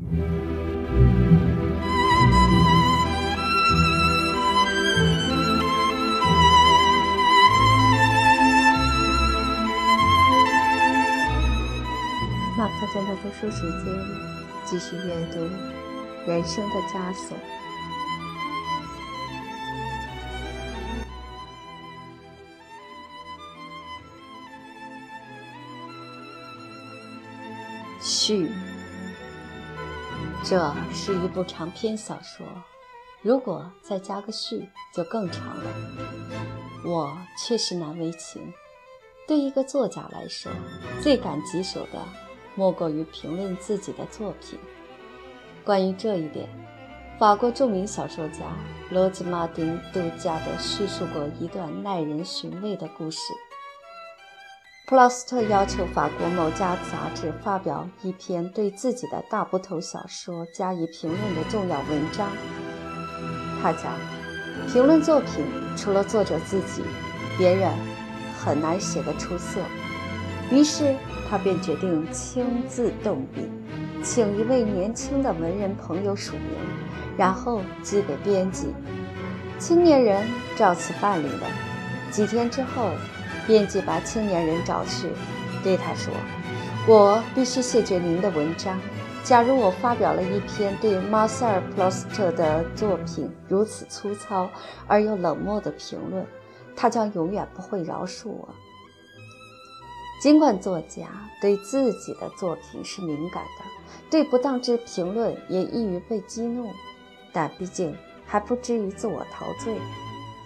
[0.00, 0.06] 马
[12.68, 13.92] 克在的读书时间，
[14.64, 15.40] 继续阅读
[16.28, 17.36] 《人生的枷锁》。
[28.00, 28.48] 序，
[30.48, 32.46] 这是一部长篇小说，
[33.20, 35.64] 如果再加个序，就更长了。
[36.86, 38.50] 我确实难为情。
[39.26, 40.50] 对一个作家来说，
[41.02, 42.02] 最感棘手的。
[42.54, 44.58] 莫过于评论自己的作品。
[45.64, 46.48] 关于这一点，
[47.18, 48.46] 法国著名小说家
[48.90, 53.34] 罗兹·马丁·杜加德叙述过一段耐人寻味的故事。
[54.88, 62.26] 普劳斯特要求法国某家杂志发表一篇对自己的大部头小说加以评论的重要文章。
[63.60, 63.92] 他讲，
[64.66, 65.44] 评论作品
[65.76, 66.82] 除了作者自己，
[67.36, 67.70] 别人
[68.40, 69.60] 很难写得出色。
[70.50, 70.96] 于是。
[71.30, 73.42] 他便决定亲自动笔，
[74.02, 76.56] 请一位年轻的文人朋友署名，
[77.18, 78.68] 然后寄给编辑。
[79.58, 81.46] 青年人照此办理了。
[82.10, 82.92] 几天之后，
[83.48, 85.08] 编辑把青年人找去，
[85.64, 86.12] 对他说
[86.86, 88.78] ：“我必须谢绝您的文章。
[89.24, 94.48] 假如我发表了一篇对马塞尔·普劳斯特的作品如此粗糙
[94.86, 96.26] 而又冷漠的评论，
[96.76, 98.48] 他将永远不会饶恕我。”
[100.20, 101.06] 尽管作家
[101.40, 103.64] 对自己的作品是敏感的，
[104.10, 106.70] 对不当之评论也易于被激怒，
[107.32, 109.74] 但毕竟还不至于自我陶醉。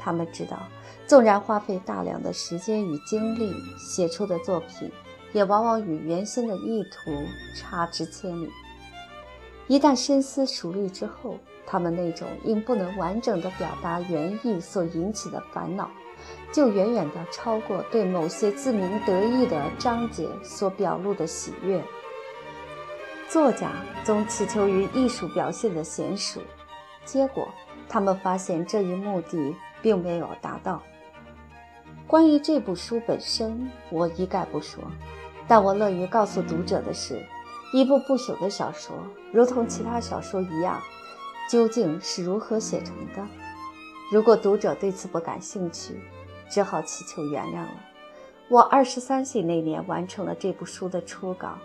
[0.03, 0.59] 他们知道，
[1.07, 4.91] 纵然花费大量的时间与精力写出的作品，
[5.33, 7.11] 也往往与原先的意图
[7.55, 8.51] 差之千里。
[9.69, 15.89] 一旦深思熟虑之后，他们那种因不能完整的表达原意所引起的烦恼。
[16.53, 21.83] 就远远地超过对某些自鸣得意的章节所表露的喜悦。
[23.29, 23.73] 作家
[24.05, 26.41] 总祈求于艺术表现的娴熟，
[27.05, 27.49] 结果
[27.89, 30.81] 他们发现这一目的并没有达到。
[32.07, 34.83] 关于这部书本身，我一概不说，
[35.49, 37.23] 但我乐于告诉读者的是，
[37.73, 38.95] 一部不朽的小说，
[39.33, 40.81] 如同其他小说一样，
[41.51, 43.27] 究竟是如何写成的。
[44.13, 46.01] 如果读者对此不感兴趣，
[46.51, 47.81] 只好祈求原谅了。
[48.51, 51.57] 我二十三岁那年完成了这部书的初稿，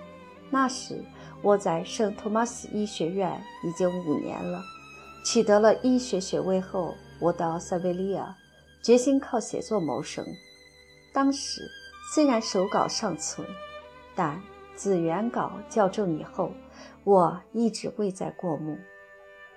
[0.50, 1.04] 那时
[1.42, 4.62] 我在圣托马斯医学院已经五年了。
[5.26, 8.36] 取得了医学学位后，我到塞维利亚，
[8.82, 10.26] 决心靠写作谋生。
[11.14, 11.62] 当时
[12.14, 13.48] 虽然手稿尚存，
[14.16, 14.42] 但
[14.76, 16.52] 自原稿校正以后，
[17.04, 18.78] 我一直未再过目。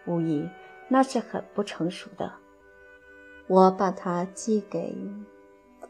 [0.06, 0.48] 无疑，
[0.88, 2.32] 那是很不成熟的。
[3.46, 4.96] 我把它寄给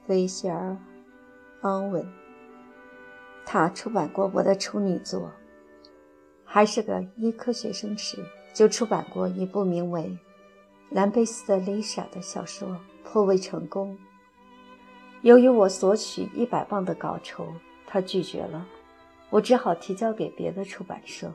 [0.07, 0.71] 菲歇尔·
[1.61, 2.05] 昂文，
[3.47, 5.31] 他出版过我的处女作。
[6.45, 8.19] 还是个医科学生时，
[8.53, 10.03] 就出版过一部名为
[10.91, 13.97] 《兰贝斯的丽莎》的小说，颇为成功。
[15.23, 17.47] 由于我索取一百磅的稿酬，
[17.87, 18.67] 他拒绝了，
[19.31, 21.33] 我只好提交给别的出版社。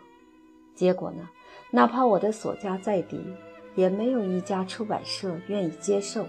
[0.74, 1.30] 结果呢，
[1.72, 3.20] 哪怕我的所价再低。
[3.76, 6.26] 也没有一家出版社愿意接受。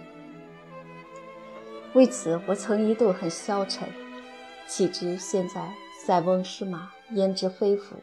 [1.94, 3.88] 为此，我曾一度很消沉。
[4.66, 5.72] 岂知现在
[6.04, 7.94] 塞翁失马，焉知非福？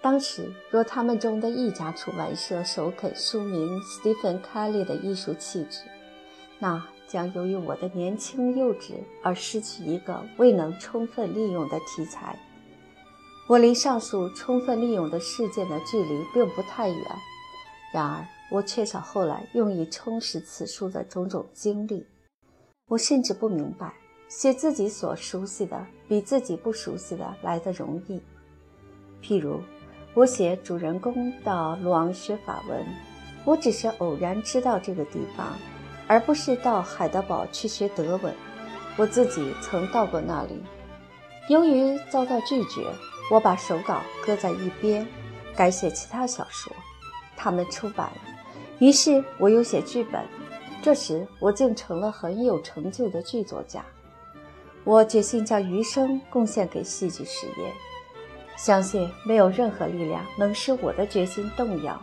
[0.00, 5.80] 当时若他们中的一家出版社首肯书名斯蒂芬·凯利的艺术气质，
[6.58, 12.38] 那将由于我的年轻幼稚而失去一个未能充分利用的题材。
[13.48, 16.98] 我离上述充分利用的事件的距离并不太远，
[17.92, 18.26] 然而。
[18.48, 22.06] 我缺少后来用以充实此书的种种经历。
[22.86, 23.92] 我甚至不明白，
[24.28, 28.22] 写自己所熟悉的比自己不熟悉的来得容易。
[29.20, 29.60] 譬如，
[30.16, 32.82] 我写主人公到鲁昂学法文，
[33.44, 35.48] 我只是偶然知道这个地方，
[36.06, 38.34] 而不是到海德堡去学德文。
[38.96, 40.62] 我自己曾到过那里。
[41.50, 42.80] 由于遭到拒绝，
[43.30, 45.06] 我把手稿搁在一边，
[45.54, 46.72] 改写其他小说。
[47.36, 48.20] 他们出版了。
[48.78, 50.24] 于是我又写剧本，
[50.80, 53.84] 这时我竟成了很有成就的剧作家。
[54.82, 57.72] 我决心将余生贡献给戏剧事业，
[58.56, 62.00] 相信没有任何力量能使我的决心动摇。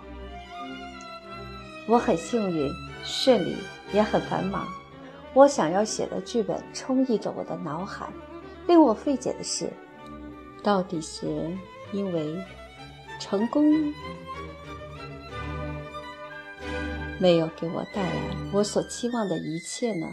[1.87, 2.71] 我很幸运，
[3.03, 3.57] 顺利
[3.91, 4.67] 也很繁忙。
[5.33, 8.07] 我想要写的剧本充溢着我的脑海。
[8.65, 9.69] 令我费解的是，
[10.63, 11.51] 到底是
[11.91, 12.37] 因为
[13.19, 13.93] 成功
[17.19, 18.15] 没有给我带来
[18.53, 20.07] 我所期望的一切呢？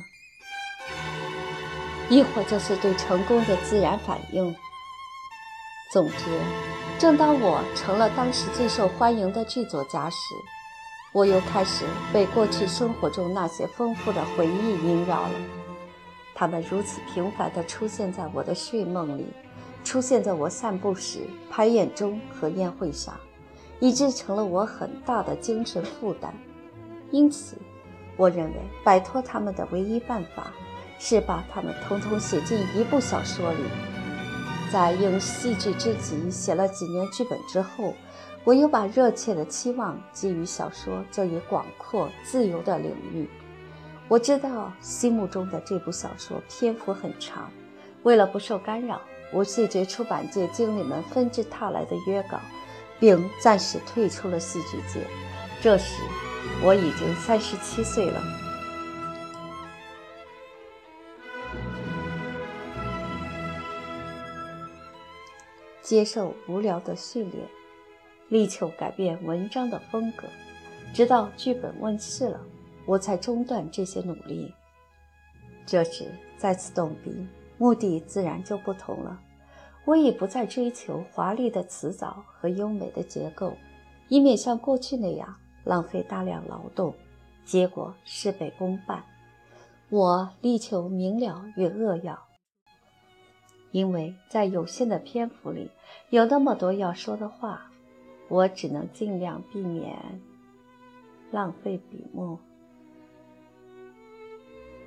[2.09, 4.53] 亦或这是对成功的自然反应？
[5.91, 6.25] 总之，
[7.01, 10.17] 正当我成了当时最受欢迎的剧作家时，
[11.13, 15.31] 我又开始被过去生活中那些丰富的回忆萦绕了。
[16.33, 19.27] 他们如此频繁地出现在我的睡梦里，
[19.83, 23.17] 出现在我散步时、排演中和宴会上，
[23.81, 26.33] 以致成了我很大的精神负担。
[27.11, 27.57] 因此，
[28.17, 28.55] 我认为
[28.85, 30.53] 摆脱他们的唯一办法
[31.01, 33.65] 是把他们统统写进一部小说里。
[34.73, 37.95] 在用戏剧之极写了几年剧本之后，
[38.45, 43.29] 我又把热切的期望寄予小说这一广阔自由的领域。
[44.07, 47.51] 我知道心目中的这部小说篇幅很长，
[48.05, 49.01] 为了不受干扰，
[49.33, 52.41] 我谢绝出版界经理们纷至沓来的约稿，
[52.99, 55.05] 并暂时退出了戏剧界。
[55.61, 56.03] 这时，
[56.63, 58.21] 我已经三十七岁了。
[65.91, 67.45] 接受无聊的训练，
[68.29, 70.23] 力求改变文章的风格，
[70.95, 72.41] 直到剧本问世了，
[72.87, 74.55] 我才中断这些努力。
[75.67, 76.07] 这时
[76.37, 77.27] 再次动笔，
[77.59, 79.21] 目的自然就不同了。
[79.85, 83.55] 我已不再追求华丽的辞藻和优美的结构，
[84.07, 85.35] 以免像过去那样
[85.65, 86.95] 浪费大量劳动，
[87.45, 89.05] 结果事倍功半。
[89.89, 92.30] 我力求明了与扼要。
[93.73, 95.71] 因为在有限的篇幅里
[96.09, 97.71] 有那么多要说的话，
[98.29, 100.21] 我只能尽量避免
[101.31, 102.39] 浪费笔墨。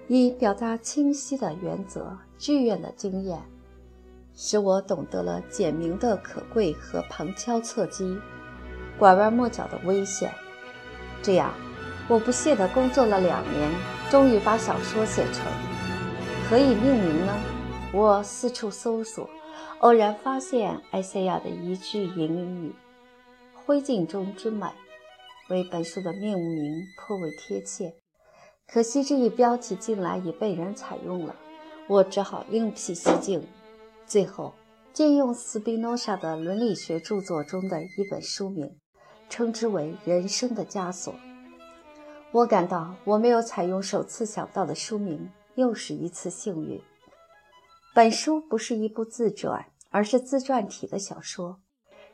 [0.09, 3.41] 以表达清晰的原则，剧院的经验
[4.35, 8.19] 使我懂得了简明的可贵和旁敲侧击、
[8.99, 10.29] 拐弯抹角的危险。
[11.21, 11.53] 这样，
[12.09, 13.71] 我不懈地工作了两年，
[14.09, 15.45] 终于把小说写成。
[16.49, 17.33] 可以命名呢？
[17.95, 19.29] 我四处搜索，
[19.77, 22.73] 偶然发现艾赛亚的一句引语
[23.53, 24.65] “灰烬中之美”
[25.47, 27.93] 为本书的命名颇为贴切。
[28.65, 31.35] 可惜这一标题近来已被人采用了，
[31.87, 33.45] 我只好另辟蹊径。
[34.07, 34.55] 最后，
[34.91, 38.75] 借用斯宾诺莎的伦理学著作中的一本书名，
[39.29, 41.13] 称之为《人生的枷锁》。
[42.31, 46.81] 我感到我没有采用首次想到的书名，又是一次幸运。
[47.95, 51.59] 本书不是一部自传，而是自传体的小说，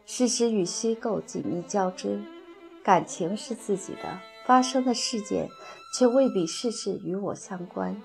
[0.05, 2.19] 事实与虚构紧密交织，
[2.83, 5.47] 感情是自己的，发生的事件
[5.95, 7.95] 却未必事事与我相关，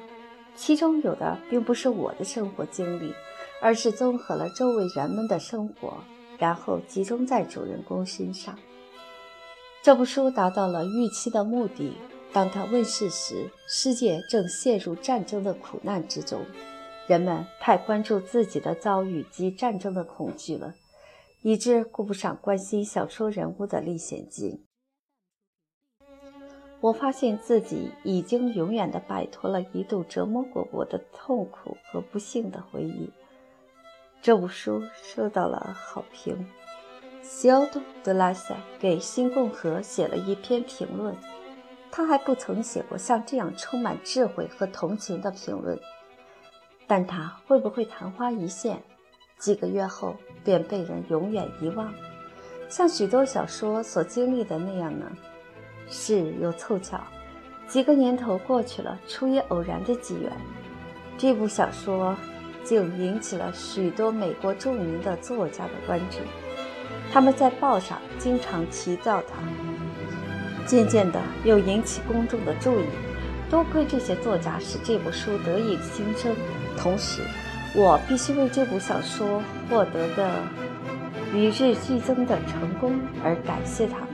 [0.55, 3.13] 其中有的并不是我的生活经历，
[3.61, 5.95] 而是综合了周围人们的生活，
[6.39, 8.57] 然后集中在主人公身上。
[9.83, 11.97] 这部书达到了预期的目的。
[12.33, 16.41] 当它问世时，世界正陷入战争的苦难之中。
[17.07, 20.75] 人们太关注自己的遭遇及战争的恐惧了，
[21.43, 24.65] 以致顾不上关心小说人物的历险记。
[26.81, 33.11] 我发现自己已经永远地摆脱了一度折磨过我的痛苦和不幸的回忆。
[34.21, 36.47] 这部书受到了好评。
[37.23, 41.17] 西奥多·德拉塞给《新共和》写了一篇评论，
[41.91, 45.79] 他还不曾写过像这样充满智慧和同情的评论。
[46.87, 48.83] 但他会不会昙花一现，
[49.39, 51.93] 几个月后便被人永远遗忘，
[52.69, 55.11] 像许多小说所经历的那样呢？
[55.89, 57.01] 事又凑巧，
[57.67, 60.31] 几个年头过去了，出于偶然的机缘，
[61.17, 62.17] 这部小说
[62.63, 66.19] 竟引起了许多美国著名的作家的关注，
[67.13, 72.85] 他们在报上经常提到它，渐渐的又引起公众的注意。
[73.51, 76.35] 多亏这些作家使这部书得以新生。
[76.77, 77.23] 同时，
[77.75, 80.43] 我必须为这部小说获得的
[81.33, 84.09] 与日俱增的成功而感谢他们。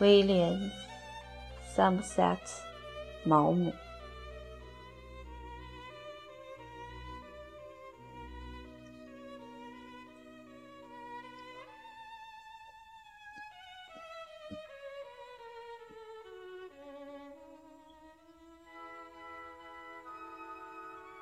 [0.00, 0.52] 威廉·
[1.74, 2.40] 萨姆塞特·
[3.24, 3.72] 毛姆。